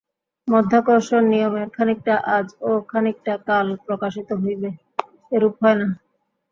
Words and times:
মাধ্যাকর্ষণ-নিয়মের 0.47 1.67
খানিকটা 1.75 2.15
আজ 2.37 2.47
ও 2.61 2.81
খানিকটা 2.91 3.33
কাল 3.47 3.67
প্রকাশিত 3.85 4.29
হইবে, 4.41 4.69
এরূপ 5.31 5.55
হয় 5.61 5.77
না। 5.79 5.87